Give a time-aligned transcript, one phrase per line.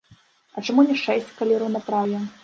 [0.55, 2.23] А чаму не шэсць, калі раўнапраўе?